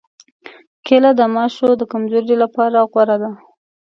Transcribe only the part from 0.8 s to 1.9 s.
کېله د ماشو د